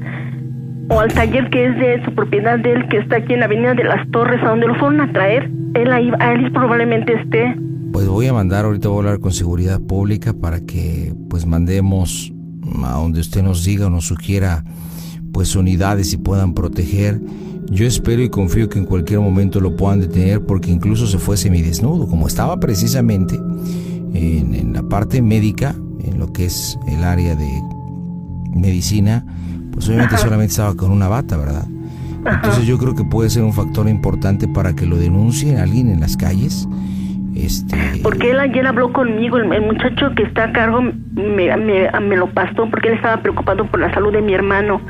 o 0.90 1.00
al 1.00 1.14
taller 1.14 1.50
que 1.52 1.66
es 1.66 1.80
de 1.80 2.04
su 2.04 2.14
propiedad 2.14 2.60
de 2.60 2.74
él, 2.74 2.90
que 2.90 2.98
está 2.98 3.18
aquí 3.18 3.36
en 3.36 3.40
la 3.40 3.46
Avenida 3.46 3.74
de 3.74 3.86
las 3.86 4.06
Torres, 4.12 4.44
a 4.44 4.50
donde 4.50 4.68
lo 4.68 4.76
fueron 4.76 5.00
a 5.00 5.10
traer. 5.14 5.50
Él 5.76 5.94
ahí, 5.94 6.12
ahí 6.20 6.50
probablemente 6.50 7.14
esté. 7.14 7.56
Pues 7.94 8.06
voy 8.06 8.28
a 8.28 8.34
mandar, 8.34 8.66
ahorita 8.66 8.90
voy 8.90 8.98
a 8.98 9.00
hablar 9.00 9.20
con 9.22 9.32
seguridad 9.32 9.80
pública 9.80 10.34
para 10.34 10.60
que 10.60 11.14
pues 11.30 11.46
mandemos 11.46 12.34
a 12.84 12.94
donde 12.94 13.20
usted 13.20 13.44
nos 13.44 13.64
diga 13.64 13.88
o 13.88 13.90
nos 13.90 14.06
sugiera 14.06 14.64
pues 15.32 15.56
unidades 15.56 16.14
y 16.14 16.18
puedan 16.18 16.54
proteger. 16.54 17.22
Yo 17.72 17.86
espero 17.86 18.24
y 18.24 18.30
confío 18.30 18.68
que 18.70 18.80
en 18.80 18.86
cualquier 18.86 19.20
momento 19.20 19.60
lo 19.60 19.76
puedan 19.76 20.00
detener 20.00 20.46
porque 20.46 20.72
incluso 20.72 21.06
se 21.08 21.20
fue 21.20 21.38
semidesnudo, 21.38 22.08
como 22.08 22.28
estaba 22.28 22.60
precisamente 22.60 23.36
en, 23.36 24.54
en 24.56 24.74
la 24.74 24.84
parte 24.84 25.22
médica, 25.22 25.76
en 26.04 26.18
lo 26.18 26.34
que 26.34 26.46
es 26.46 26.78
el 26.88 27.04
área 27.04 27.36
de 27.36 27.50
medicina, 28.56 29.26
pues 29.72 29.88
obviamente 29.88 30.18
solamente 30.18 30.52
estaba 30.52 30.76
con 30.76 30.92
una 30.92 31.08
bata, 31.08 31.38
¿verdad? 31.38 31.68
Entonces 32.26 32.66
yo 32.66 32.78
creo 32.78 32.96
que 32.96 33.04
puede 33.04 33.30
ser 33.30 33.44
un 33.44 33.54
factor 33.54 33.88
importante 33.88 34.48
para 34.48 34.76
que 34.76 34.86
lo 34.86 34.98
denuncie 34.98 35.58
alguien 35.58 35.90
en 35.90 36.00
las 36.00 36.18
calles. 36.18 36.68
Este, 37.46 38.00
Porque 38.04 38.32
él 38.32 38.40
ayer 38.40 38.66
habló 38.68 38.92
conmigo, 38.92 39.38
el, 39.38 39.52
el 39.52 39.62
muchacho 39.62 40.14
que 40.16 40.24
está 40.24 40.46
a 40.46 40.52
cargo 40.52 40.82
me, 40.82 41.56
me, 41.58 41.90
me 42.02 42.16
lo 42.16 42.28
pasó 42.34 42.70
porque 42.70 42.90
él 42.90 42.96
estaba 42.96 43.22
preocupado 43.22 43.66
por 43.66 43.80
la 43.80 43.94
salud 43.94 44.12
de 44.14 44.22
mi 44.22 44.34
hermano. 44.34 44.82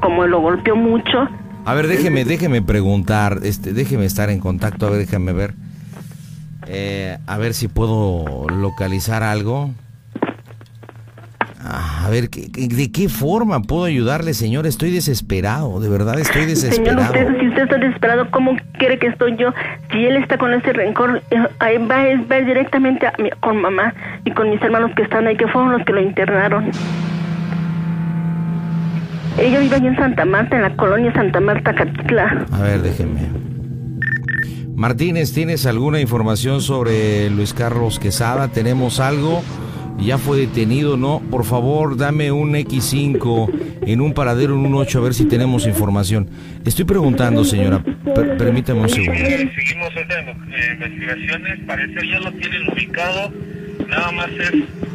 Como 0.00 0.26
lo 0.26 0.40
golpeó 0.40 0.76
mucho. 0.76 1.28
A 1.64 1.74
ver, 1.74 1.88
déjeme, 1.88 2.24
déjeme 2.24 2.62
preguntar, 2.62 3.40
este, 3.42 3.72
déjeme 3.72 4.04
estar 4.04 4.30
en 4.30 4.40
contacto, 4.40 4.86
a 4.86 4.90
ver, 4.90 5.00
déjame 5.00 5.32
ver. 5.32 5.54
Eh, 6.68 7.16
a 7.26 7.38
ver 7.38 7.54
si 7.54 7.68
puedo 7.68 8.46
localizar 8.48 9.22
algo. 9.22 9.70
A 12.06 12.08
ver, 12.08 12.30
¿de 12.30 12.92
qué 12.92 13.08
forma 13.08 13.62
puedo 13.62 13.82
ayudarle, 13.82 14.32
señor? 14.32 14.64
Estoy 14.64 14.92
desesperado, 14.92 15.80
de 15.80 15.88
verdad 15.88 16.20
estoy 16.20 16.44
desesperado. 16.46 17.12
Señor, 17.12 17.32
usted, 17.32 17.40
si 17.40 17.48
usted 17.48 17.62
está 17.64 17.78
desesperado, 17.78 18.30
¿cómo 18.30 18.56
quiere 18.78 18.96
que 19.00 19.08
estoy 19.08 19.36
yo? 19.36 19.52
Si 19.90 20.04
él 20.04 20.16
está 20.18 20.38
con 20.38 20.54
ese 20.54 20.72
rencor, 20.72 21.20
eh, 21.32 21.48
ahí 21.58 21.78
va, 21.78 22.04
va 22.30 22.36
directamente 22.42 23.08
a 23.08 23.12
con 23.40 23.60
mamá 23.60 23.92
y 24.24 24.30
con 24.30 24.50
mis 24.50 24.62
hermanos 24.62 24.92
que 24.94 25.02
están 25.02 25.26
ahí, 25.26 25.36
que 25.36 25.48
fueron 25.48 25.72
los 25.72 25.84
que 25.84 25.94
lo 25.94 26.00
internaron. 26.00 26.70
Ella 29.36 29.58
vive 29.58 29.74
ahí 29.74 29.86
en 29.88 29.96
Santa 29.96 30.24
Marta, 30.24 30.54
en 30.54 30.62
la 30.62 30.76
colonia 30.76 31.12
Santa 31.12 31.40
Marta, 31.40 31.74
Catitla. 31.74 32.46
A 32.52 32.62
ver, 32.62 32.82
déjeme. 32.82 33.22
Martínez, 34.76 35.32
¿tienes 35.32 35.66
alguna 35.66 36.00
información 36.00 36.60
sobre 36.60 37.30
Luis 37.30 37.52
Carlos 37.52 37.98
Quesada? 37.98 38.46
¿Tenemos 38.46 39.00
algo? 39.00 39.42
¿Ya 39.98 40.18
fue 40.18 40.38
detenido? 40.38 40.96
No, 40.96 41.20
por 41.30 41.44
favor, 41.44 41.96
dame 41.96 42.30
un 42.30 42.54
X5 42.54 43.80
en 43.86 44.00
un 44.00 44.12
paradero 44.12 44.54
en 44.54 44.60
un 44.60 44.74
8 44.74 44.98
a 44.98 45.02
ver 45.02 45.14
si 45.14 45.24
tenemos 45.24 45.66
información. 45.66 46.28
Estoy 46.64 46.84
preguntando, 46.84 47.44
señora, 47.44 47.82
permítame 48.38 48.80
un 48.80 48.88
segundo. 48.88 49.14
Seguimos 49.14 49.90
estas 49.96 50.24
investigaciones, 50.72 51.60
parece 51.66 52.08
ya 52.08 52.20
lo 52.20 52.32
tienen 52.32 52.68
ubicado, 52.72 53.32
nada 53.88 54.12
más 54.12 54.28
es 54.28 54.52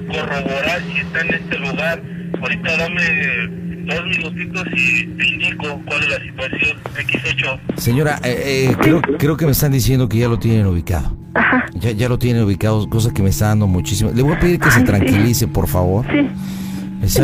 corroborar 0.08 0.82
si 0.92 1.00
está 1.00 1.22
en 1.22 1.34
este 1.34 1.58
lugar. 1.60 2.02
Ahorita 2.42 2.78
dame 2.78 3.04
dos 3.86 4.06
minutitos 4.06 4.68
y 4.76 5.06
te 5.06 5.28
indico 5.28 5.82
cuál 5.86 6.04
es 6.04 6.10
la 6.10 6.20
situación 6.20 6.78
X8. 6.96 7.60
Señora, 7.78 8.20
eh, 8.24 8.70
eh, 8.70 8.76
creo, 8.80 9.02
creo 9.02 9.38
que 9.38 9.46
me 9.46 9.52
están 9.52 9.72
diciendo 9.72 10.08
que 10.08 10.20
ya 10.20 10.28
lo 10.28 10.40
tienen 10.40 10.66
ubicado. 10.66 11.21
Ajá. 11.34 11.66
Ya, 11.74 11.92
ya 11.92 12.10
lo 12.10 12.18
tienen 12.18 12.44
ubicado, 12.44 12.90
cosa 12.90 13.14
que 13.14 13.22
me 13.22 13.30
está 13.30 13.48
dando 13.48 13.68
muchísimo. 13.68 14.12
Le 14.14 14.22
voy 14.22 14.34
a 14.34 14.40
pedir 14.40 14.60
que 14.60 14.70
se 14.72 14.84
tranquilice, 14.84 15.48
por 15.48 15.68
favor. 15.68 16.06
Sí. 16.12 16.28
Es, 17.04 17.16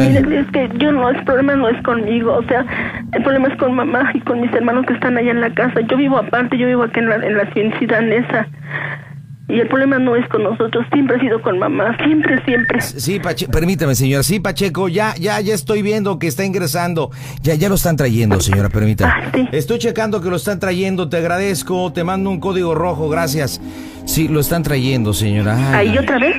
que 0.52 0.70
yo 0.80 0.92
no, 0.92 1.10
el 1.10 1.24
problema 1.24 1.56
no 1.56 1.70
es 1.70 1.80
conmigo, 1.84 2.34
o 2.34 2.44
sea, 2.46 2.66
el 3.12 3.22
problema 3.22 3.48
es 3.48 3.56
con 3.58 3.76
mamá 3.76 4.10
y 4.16 4.22
con 4.22 4.42
mis 4.42 4.52
hermanos 4.52 4.88
que 4.88 4.94
están 4.94 5.18
allá 5.18 5.30
en 5.30 5.42
la 5.42 5.54
casa. 5.54 5.82
Yo 5.82 5.98
vivo 5.98 6.18
aparte, 6.18 6.58
yo 6.58 6.66
vivo 6.66 6.84
aquí 6.84 7.00
en 7.00 7.10
la, 7.10 7.16
en 7.18 7.38
la 7.38 7.46
ciudad 7.52 8.12
esa. 8.12 8.48
Y 9.50 9.62
el 9.62 9.68
problema 9.70 9.98
no 9.98 10.18
es 10.18 10.28
con 10.28 10.44
nosotros, 10.44 10.86
siempre 10.92 11.16
ha 11.16 11.20
sido 11.22 11.42
con 11.42 11.58
mamá, 11.58 11.96
siempre, 12.04 12.44
siempre. 12.44 12.82
Sí, 12.82 13.22
permítame, 13.50 13.96
señora. 13.96 14.22
Sí, 14.22 14.42
Pacheco, 14.42 14.90
ya, 14.90 15.16
ya, 15.16 15.40
ya 15.40 15.54
estoy 15.54 15.82
viendo 15.82 16.20
que 16.20 16.28
está 16.28 16.44
ingresando. 16.44 17.12
Ya, 17.44 17.56
ya 17.56 17.70
lo 17.70 17.76
están 17.76 17.96
trayendo, 17.96 18.42
señora, 18.42 18.68
permítame. 18.68 19.14
Ah, 19.16 19.32
sí. 19.34 19.48
Estoy 19.54 19.80
checando 19.80 20.20
que 20.20 20.30
lo 20.30 20.36
están 20.36 20.60
trayendo, 20.60 21.08
te 21.08 21.16
agradezco, 21.16 21.94
te 21.94 22.04
mando 22.04 22.30
un 22.30 22.42
código 22.42 22.76
rojo, 22.76 23.08
gracias. 23.08 23.62
Sí, 24.04 24.28
lo 24.28 24.42
están 24.42 24.64
trayendo, 24.64 25.14
señora. 25.14 25.78
¿Ahí 25.78 25.98
otra 25.98 26.20
vez? 26.20 26.36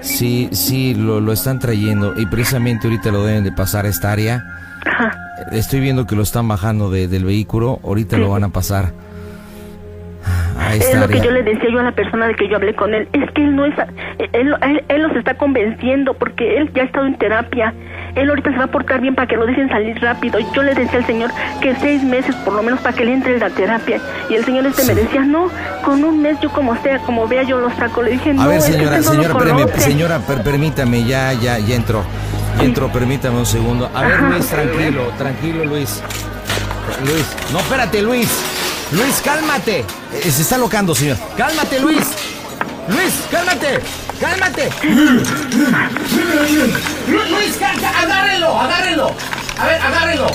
Sí, 0.00 0.48
sí, 0.52 0.94
lo, 0.94 1.20
lo 1.20 1.32
están 1.32 1.58
trayendo. 1.58 2.18
Y 2.18 2.24
precisamente 2.24 2.86
ahorita 2.86 3.10
lo 3.10 3.26
deben 3.26 3.44
de 3.44 3.52
pasar 3.52 3.84
a 3.84 3.88
esta 3.88 4.10
área. 4.10 4.42
Ajá. 4.86 5.18
Estoy 5.52 5.80
viendo 5.80 6.06
que 6.06 6.16
lo 6.16 6.22
están 6.22 6.48
bajando 6.48 6.90
del 6.90 7.24
vehículo, 7.26 7.78
ahorita 7.84 8.16
lo 8.16 8.30
van 8.30 8.44
a 8.44 8.48
pasar 8.48 9.01
es 10.80 10.94
lo 10.98 11.08
que 11.08 11.20
yo 11.20 11.30
le 11.30 11.42
decía 11.42 11.68
yo 11.70 11.80
a 11.80 11.82
la 11.82 11.92
persona 11.92 12.26
de 12.26 12.34
que 12.34 12.48
yo 12.48 12.56
hablé 12.56 12.74
con 12.74 12.94
él. 12.94 13.08
Es 13.12 13.30
que 13.32 13.42
él 13.42 13.54
no 13.54 13.64
es. 13.64 13.74
Él, 14.32 14.54
él, 14.88 15.02
los 15.02 15.16
está 15.16 15.34
convenciendo 15.34 16.14
porque 16.14 16.58
él 16.58 16.70
ya 16.74 16.82
ha 16.82 16.84
estado 16.86 17.06
en 17.06 17.16
terapia. 17.18 17.74
Él 18.14 18.28
ahorita 18.28 18.52
se 18.52 18.58
va 18.58 18.64
a 18.64 18.70
portar 18.70 19.00
bien 19.00 19.14
para 19.14 19.26
que 19.26 19.36
lo 19.36 19.46
dejen 19.46 19.68
salir 19.68 19.98
rápido. 20.00 20.38
Yo 20.54 20.62
le 20.62 20.74
decía 20.74 20.98
al 20.98 21.06
señor 21.06 21.30
que 21.60 21.74
seis 21.76 22.02
meses 22.02 22.34
por 22.36 22.54
lo 22.54 22.62
menos 22.62 22.80
para 22.80 22.94
que 22.96 23.04
le 23.04 23.12
entre 23.12 23.38
la 23.38 23.50
terapia. 23.50 24.00
Y 24.28 24.34
el 24.34 24.44
señor 24.44 24.66
este 24.66 24.84
me 24.84 24.94
decía, 24.94 25.22
no, 25.22 25.48
con 25.84 26.04
un 26.04 26.20
mes 26.20 26.38
yo 26.40 26.50
como 26.50 26.76
sea, 26.82 26.98
como 27.00 27.26
vea 27.26 27.42
yo 27.42 27.60
lo 27.60 27.70
saco. 27.70 28.02
Le 28.02 28.12
dije, 28.12 28.34
no, 28.34 28.42
a 28.42 28.48
ver, 28.48 28.60
señora, 28.60 29.02
señora, 29.02 29.68
señora, 29.78 30.18
permítame, 30.44 31.04
ya, 31.04 31.32
ya, 31.32 31.58
ya 31.58 31.74
entró. 31.74 32.02
Ya 32.58 32.64
entró, 32.64 32.88
permítame 32.88 33.38
un 33.38 33.46
segundo. 33.46 33.90
A 33.94 34.02
ver, 34.02 34.20
Luis, 34.22 34.46
tranquilo, 34.46 35.10
tranquilo, 35.16 35.64
Luis. 35.64 36.02
Luis, 37.04 37.36
no, 37.52 37.58
espérate, 37.60 38.02
Luis. 38.02 38.51
Luis, 38.92 39.20
cálmate. 39.24 39.84
Eh, 40.12 40.30
se 40.30 40.42
está 40.42 40.58
locando, 40.58 40.94
señor. 40.94 41.16
Cálmate, 41.36 41.80
Luis. 41.80 42.06
Luis, 42.88 43.14
cálmate. 43.30 43.80
Cálmate. 44.20 44.70
Luis, 47.08 47.56
agárrenlo, 47.62 48.60
agárrenlo. 48.60 49.16
A 49.58 49.66
ver, 49.66 49.80
agárrenlo. 49.80 50.26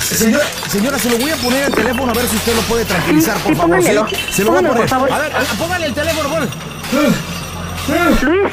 Señora, 0.00 0.44
señora, 0.68 0.98
se 0.98 1.10
lo 1.10 1.18
voy 1.18 1.30
a 1.30 1.36
poner 1.36 1.64
al 1.64 1.72
teléfono 1.72 2.10
a 2.10 2.14
ver 2.14 2.26
si 2.28 2.36
usted 2.36 2.56
lo 2.56 2.62
puede 2.62 2.84
tranquilizar, 2.84 3.38
por 3.38 3.56
favor. 3.56 3.82
¿sí? 3.82 3.90
Se 4.32 4.44
lo 4.44 4.50
voy 4.52 4.64
a 4.64 4.68
poner. 4.68 4.94
A 4.94 5.18
ver, 5.18 5.32
póngale 5.58 5.86
el 5.86 5.94
teléfono, 5.94 6.28
Luis. 6.40 6.50
Luis. 8.22 8.52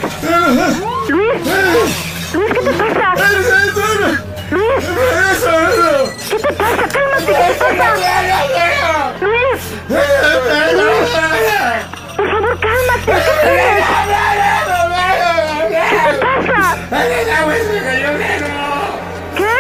Luis, 2.33 2.51
¿qué 2.53 2.59
te 2.59 2.71
pasa? 2.73 4.26
Luis. 4.49 4.85
¿Qué 6.29 6.35
te 6.37 6.53
pasa? 6.53 6.87
Cálmate, 6.87 7.25
¿qué 7.25 7.33
te 7.33 7.53
pasa? 7.59 7.87
Luis. 9.21 9.61
Por 12.15 12.27
favor, 12.31 12.59
cálmate. 12.59 13.11
¿Qué 15.89 15.97
te 16.05 16.13
pasa? 16.19 16.59
¿Qué? 19.35 19.55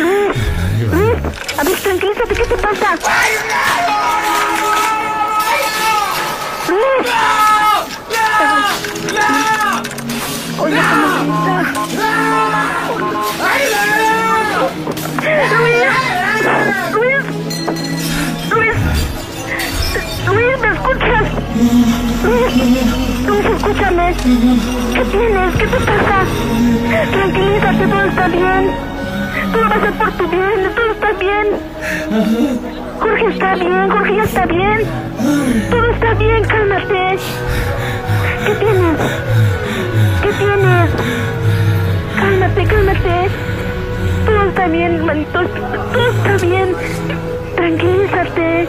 Luis. 0.00 0.36
Luis. 0.90 1.18
A 1.58 1.62
ver, 1.62 1.76
tranquilízate, 1.80 2.34
¿qué 2.34 2.44
te 2.44 2.56
pasa? 2.56 2.88
¿Qué 24.14 25.04
tienes? 25.10 25.54
¿Qué 25.56 25.66
te 25.66 25.76
pasa? 25.76 26.26
Tranquilízate, 27.12 27.86
todo 27.86 28.04
está 28.04 28.28
bien. 28.28 28.70
Todo 29.52 29.62
va 29.62 29.76
a 29.76 29.80
ser 29.80 29.92
por 29.94 30.10
tu 30.12 30.28
bien, 30.28 30.74
todo 30.74 30.92
está 30.92 31.12
bien. 31.18 31.46
Jorge 33.00 33.26
está 33.28 33.54
bien, 33.54 33.90
Jorge 33.90 34.16
ya 34.16 34.24
está 34.24 34.46
bien. 34.46 34.82
Todo 35.70 35.86
está 35.92 36.14
bien, 36.14 36.44
cálmate. 36.44 37.18
¿Qué 38.44 38.54
tienes? 38.54 38.98
¿Qué 40.22 40.32
tienes? 40.32 40.90
Cálmate, 42.16 42.64
cálmate. 42.66 43.28
Todo 44.26 44.48
está 44.48 44.68
bien, 44.68 44.94
hermanito. 44.94 45.40
Todo 45.92 46.10
está 46.10 46.46
bien. 46.46 46.76
Tranquilízate. 47.56 48.68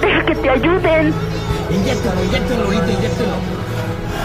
Deja 0.00 0.24
que 0.26 0.34
te 0.36 0.48
ayuden. 0.48 1.14
Inyéctalo, 1.70 2.24
inyéctalo 2.24 2.64
ahorita. 2.64 3.59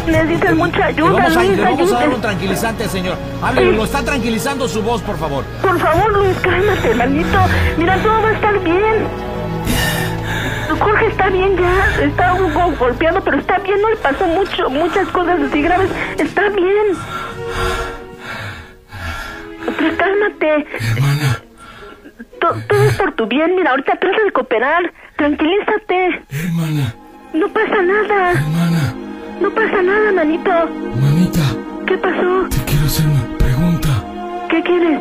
Necesitas 0.08 0.56
mucha 0.56 0.86
ayuda, 0.86 1.12
vamos 1.12 1.38
a, 1.38 1.44
Luis, 1.44 1.62
vamos 1.62 1.92
a 1.92 1.96
dar 2.00 2.10
un 2.10 2.22
tranquilizante, 2.22 2.88
señor. 2.88 3.18
Hable, 3.42 3.72
lo 3.72 3.84
está 3.84 4.04
tranquilizando 4.04 4.68
su 4.68 4.82
voz, 4.84 5.02
por 5.02 5.18
favor. 5.18 5.44
Por 5.62 5.80
favor, 5.80 6.14
Luis, 6.14 6.38
cálmate, 6.40 6.92
hermanito. 6.92 7.40
Mira, 7.78 7.98
todo 8.04 8.22
va 8.22 8.30
a 8.30 8.34
estar 8.34 8.60
bien. 8.60 9.08
Jorge 10.80 11.08
está 11.08 11.30
bien 11.30 11.56
ya, 11.58 12.04
está 12.04 12.34
un 12.34 12.52
poco 12.52 12.72
golpeado, 12.78 13.22
pero 13.24 13.38
está 13.38 13.60
bien, 13.60 13.82
no 13.82 13.90
le 13.90 13.96
pasó 13.98 14.28
mucho, 14.28 14.70
muchas 14.70 15.08
cosas 15.10 15.40
así 15.40 15.62
graves, 15.62 15.90
está 16.18 16.50
bien. 16.50 16.98
Pero 19.78 19.98
cálmate. 19.98 20.68
Hermana. 20.96 21.42
todo 22.40 22.84
es 22.84 22.96
por 22.96 23.14
tu 23.14 23.26
bien, 23.28 23.56
mira, 23.56 23.72
ahorita 23.72 23.96
trata 23.98 24.24
de 24.24 24.32
cooperar, 24.32 24.94
tranquilízate. 25.18 26.24
Hermana. 26.30 26.94
No 27.34 27.50
pasa 27.50 27.82
nada. 27.82 28.32
Hermana. 28.32 29.05
No 29.42 29.50
pasa 29.52 29.82
nada, 29.82 30.12
manito. 30.14 30.52
Manita. 31.02 31.42
¿Qué 31.86 31.98
pasó? 31.98 32.48
Te 32.50 32.58
quiero 32.66 32.86
hacer 32.86 33.06
una 33.08 33.38
pregunta. 33.38 33.90
¿Qué 34.50 34.62
quieres? 34.64 35.00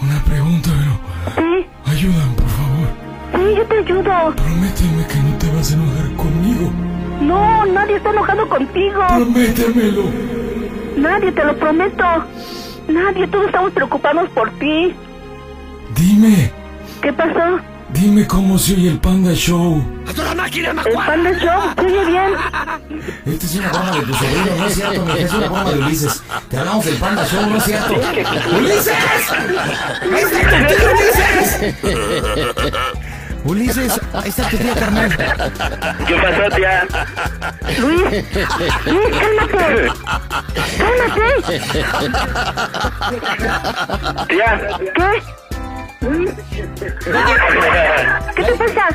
Una 0.00 0.22
pregunta, 0.24 0.70
pero... 0.78 1.36
Sí. 1.36 1.66
Ayúdame, 1.86 2.34
por 2.36 2.48
favor. 2.48 2.88
Sí, 3.34 3.56
yo 3.56 3.64
te 3.66 3.78
ayudo. 3.78 4.34
Prométeme 4.36 5.06
que 5.06 5.16
no 5.16 5.38
te 5.38 5.50
vas 5.56 5.70
a 5.70 5.74
enojar 5.74 6.16
conmigo. 6.16 6.70
No, 7.20 7.66
nadie 7.66 7.96
está 7.96 8.10
enojado 8.10 8.48
contigo. 8.48 9.02
Prométemelo. 9.08 10.04
Nadie, 10.96 11.32
te 11.32 11.44
lo 11.44 11.56
prometo. 11.56 12.04
Nadie, 12.88 13.26
todos 13.28 13.46
estamos 13.46 13.72
preocupados 13.72 14.28
por 14.30 14.50
ti. 14.58 14.94
Dime. 15.94 16.50
¿Qué 17.02 17.12
pasó? 17.12 17.60
Dime 17.92 18.26
cómo 18.26 18.58
se 18.58 18.74
oye 18.74 18.90
el 18.90 18.98
Panda 18.98 19.32
Show. 19.34 19.84
¡A 20.08 20.12
toda 20.12 20.34
máquina, 20.34 20.70
¿El 20.70 20.94
Panda 20.94 21.32
Show? 21.38 21.74
¿Se 21.76 21.84
oye 21.84 22.04
bien? 22.06 22.34
Esta 23.26 23.46
es 23.46 23.54
una 23.56 23.68
broma 23.70 23.90
de 23.90 24.00
tu 24.00 24.14
sobrino, 24.14 24.56
no 24.56 24.66
es 24.66 24.74
cierto, 24.74 25.04
mi 25.04 25.18
es 25.18 25.32
una 25.32 25.46
broma 25.48 25.70
de 25.70 25.78
Ulises. 25.78 26.22
Te 26.48 26.58
hablamos 26.58 26.84
del 26.84 26.96
Panda 26.96 27.26
Show, 27.26 27.46
no 27.50 27.56
es 27.56 27.64
cierto. 27.64 27.94
¡Ulises! 28.56 28.88
¡Está 30.12 30.50
contigo, 30.50 30.90
Ulises! 30.92 31.74
Ulises, 33.42 34.00
ahí 34.12 34.28
está 34.28 34.48
tu 34.48 34.56
tía 34.58 34.74
carnal. 34.74 35.16
¿Qué 36.06 36.14
pasó, 36.14 36.56
tía? 36.56 36.86
Luis, 37.78 38.02
Luis, 38.86 39.16
cálmate. 39.18 39.92
Cálmate. 40.78 41.60
Tía. 44.28 44.50
¿Qué? 44.94 45.10
¿Qué 48.36 48.42
te 48.42 48.68
pasa? 48.74 48.88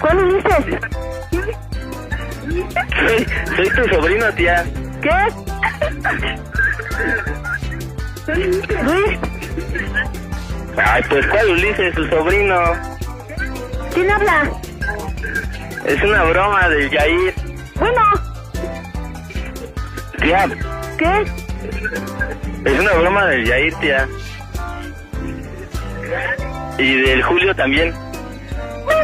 ¿Cuál 0.00 0.18
Ulises? 0.18 0.80
Soy, 3.00 3.26
soy 3.56 3.68
tu 3.70 3.88
sobrino, 3.94 4.32
tía. 4.34 4.64
¿Qué? 5.02 5.16
Luis, 8.82 9.18
Ay, 10.76 11.02
pues, 11.08 11.26
¿cuál 11.26 11.50
Ulises? 11.50 11.94
Su 11.94 12.06
sobrino. 12.08 12.58
¿quién 13.92 14.10
habla? 14.10 14.50
Es 15.84 16.02
una 16.02 16.22
broma 16.24 16.68
del 16.68 16.90
Yair. 16.90 17.34
Bueno, 17.74 18.02
Tía, 20.20 20.48
¿qué? 20.98 21.24
Es 22.64 22.80
una 22.80 22.92
broma 22.92 23.26
del 23.26 23.44
Yair, 23.46 23.74
tía. 23.76 24.08
Y 26.78 27.00
del 27.02 27.22
Julio 27.22 27.54
también. 27.54 27.94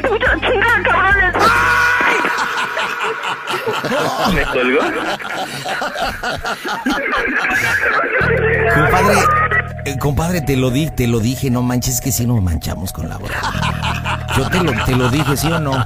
Mucha 0.09 0.35
chingada, 0.41 0.83
cabrones. 0.83 1.35
¿Me 4.35 4.45
colgó? 4.45 4.81
Compadre, 8.75 9.19
eh, 9.85 9.99
compadre, 9.99 10.41
te 10.41 10.57
lo 10.57 10.71
dije, 10.71 10.91
te 10.91 11.07
lo 11.07 11.21
dije, 11.21 11.51
no 11.51 11.63
manches 11.63 12.01
que 12.01 12.13
si 12.13 12.27
nos 12.27 12.43
manchamos 12.43 12.93
con 12.93 13.09
la 13.09 13.17
broma. 13.17 14.27
Yo 14.37 14.49
te 14.51 14.63
lo, 14.63 14.73
te 14.85 14.97
lo 14.97 15.09
dije, 15.09 15.37
¿sí 15.37 15.51
o 15.51 15.59
no? 15.61 15.85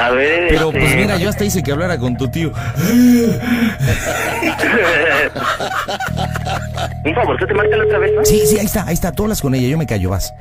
A 0.00 0.10
ver, 0.10 0.48
Pero 0.48 0.68
este, 0.68 0.80
pues 0.80 0.96
mira, 0.96 1.16
yo 1.18 1.28
hasta 1.28 1.44
hice 1.44 1.62
que 1.62 1.72
hablara 1.72 1.98
con 1.98 2.16
tu 2.16 2.28
tío. 2.28 2.52
Un 7.04 7.14
favor, 7.14 7.36
¿tú 7.38 7.46
te 7.46 7.54
marcas 7.54 7.80
otra 7.86 7.98
vez, 7.98 8.12
no? 8.14 8.24
Sí, 8.24 8.42
sí, 8.46 8.58
ahí 8.58 8.66
está, 8.66 8.84
ahí 8.86 8.94
está, 8.94 9.12
tú 9.12 9.24
hablas 9.24 9.40
con 9.40 9.54
ella, 9.54 9.68
yo 9.68 9.78
me 9.78 9.86
callo, 9.86 10.10
vas. 10.10 10.34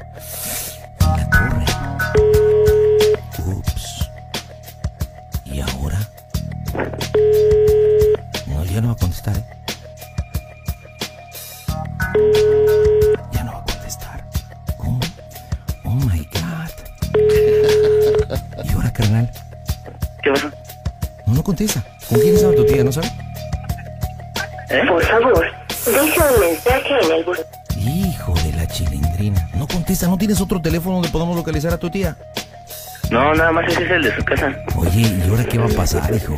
Hijo 27.77 28.33
de 28.43 28.53
la 28.53 28.67
chilindrina. 28.67 29.49
No 29.55 29.67
contesta, 29.67 30.07
¿no 30.07 30.17
tienes 30.17 30.39
otro 30.41 30.61
teléfono 30.61 30.95
donde 30.95 31.09
podamos 31.09 31.35
localizar 31.35 31.73
a 31.73 31.77
tu 31.77 31.89
tía? 31.89 32.17
No, 33.11 33.33
nada 33.35 33.51
más 33.51 33.67
ese 33.71 33.83
es 33.83 33.91
el 33.91 34.03
de 34.03 34.15
su 34.15 34.23
casa. 34.23 34.55
Oye, 34.75 35.01
¿y 35.01 35.29
ahora 35.29 35.43
qué 35.45 35.57
va 35.57 35.65
a 35.65 35.69
pasar, 35.69 36.13
hijo? 36.13 36.33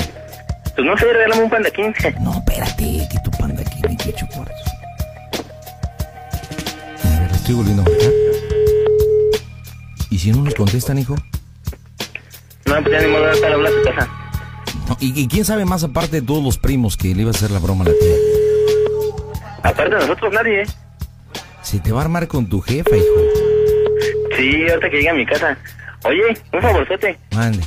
Pues 0.75 0.85
no 0.85 0.97
sé, 0.97 1.05
regálame 1.05 1.43
un 1.43 1.49
panda 1.49 1.69
15. 1.69 2.11
No, 2.19 2.33
espérate, 2.33 3.07
que 3.11 3.19
tu 3.23 3.31
panda 3.31 3.61
aquí 3.61 3.81
me 3.87 3.95
ocho 4.11 4.27
cuartos. 4.33 4.55
A 7.03 7.19
ver, 7.19 7.31
estoy 7.31 7.55
volviendo 7.55 7.81
a 7.83 7.85
marcar. 7.85 8.11
¿Y 10.09 10.19
si 10.19 10.31
no 10.31 10.41
nos 10.41 10.55
contestan, 10.55 10.97
hijo? 10.97 11.15
No, 12.65 12.81
pues 12.81 12.91
ya 12.91 13.01
ni 13.01 13.11
modo 13.11 13.25
de 13.25 13.45
hablando 13.45 13.67
a 13.67 13.71
tu 13.71 13.89
casa. 13.89 14.09
No, 14.89 14.97
¿y, 14.99 15.19
y 15.19 15.27
quién 15.27 15.45
sabe 15.45 15.65
más 15.65 15.83
aparte 15.83 16.19
de 16.19 16.27
todos 16.27 16.43
los 16.43 16.57
primos 16.57 16.97
que 16.97 17.13
le 17.15 17.21
iba 17.21 17.31
a 17.31 17.33
hacer 17.33 17.51
la 17.51 17.59
broma 17.59 17.85
a 17.85 17.89
la 17.89 17.93
tía? 17.93 18.24
Aparte 19.65 19.95
de 19.95 20.01
nosotros, 20.01 20.31
nadie, 20.31 20.61
¿eh? 20.61 20.65
Se 21.63 21.79
te 21.79 21.91
va 21.91 22.01
a 22.01 22.03
armar 22.03 22.27
con 22.27 22.47
tu 22.47 22.61
jefa, 22.61 22.95
hijo. 22.95 23.05
Sí, 24.37 24.69
ahorita 24.69 24.89
que 24.89 24.97
llegue 24.97 25.09
a 25.09 25.13
mi 25.13 25.25
casa. 25.25 25.57
Oye, 26.03 26.21
un 26.53 26.61
favorzote. 26.61 27.17
Mande. 27.33 27.59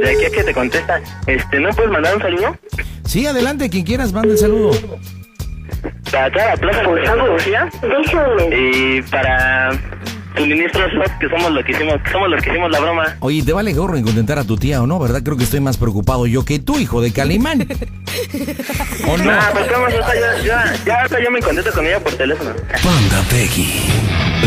De 0.00 0.10
aquí 0.10 0.24
a 0.26 0.30
que 0.30 0.44
te 0.44 0.54
contesta, 0.54 1.00
este, 1.26 1.58
¿no 1.58 1.70
puedes 1.70 1.90
mandar 1.90 2.14
un 2.14 2.22
saludo? 2.22 2.56
Sí, 3.04 3.26
adelante, 3.26 3.68
quien 3.68 3.84
quieras, 3.84 4.12
manda 4.12 4.32
el 4.32 4.38
saludo. 4.38 4.70
Para 6.12 6.30
toda 6.30 6.46
la 6.46 6.56
plaza 6.56 6.88
un 6.88 6.94
mensaje. 6.94 8.56
y 8.56 9.02
para 9.02 9.70
tu 10.34 10.46
ministro 10.46 10.88
Slot, 10.90 11.18
que 11.18 11.28
somos 11.28 11.52
los 11.52 11.64
que 11.64 11.72
hicimos, 11.72 11.94
somos 12.10 12.30
los 12.30 12.42
que 12.42 12.50
hicimos 12.50 12.70
la 12.70 12.80
broma. 12.80 13.16
Oye, 13.20 13.42
¿te 13.42 13.52
vale 13.52 13.72
gorro 13.72 13.96
en 13.96 14.04
contentar 14.04 14.38
a 14.38 14.44
tu 14.44 14.56
tía 14.56 14.82
o 14.82 14.86
no? 14.86 14.98
¿Verdad? 14.98 15.22
Creo 15.22 15.36
que 15.36 15.44
estoy 15.44 15.60
más 15.60 15.76
preocupado 15.76 16.26
yo 16.26 16.44
que 16.44 16.58
tú, 16.58 16.78
hijo 16.78 17.00
de 17.00 17.12
Calimán. 17.12 17.60
¿O 19.08 19.16
no? 19.16 19.30
Ah, 19.30 19.50
pues 19.52 19.70
vamos, 19.70 19.92
ya, 19.92 20.00
ya, 20.14 20.44
ya, 20.44 20.74
ya, 20.84 21.00
ahorita 21.00 21.22
yo 21.22 21.30
me 21.30 21.40
contento 21.40 21.70
con 21.72 21.86
ella 21.86 22.00
por 22.00 22.12
teléfono. 22.14 22.50
Panda 22.82 23.22
Peggy. 23.30 23.86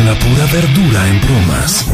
La 0.04 0.14
pura 0.18 0.46
verdura 0.52 1.08
en 1.08 1.20
bromas. 1.20 1.86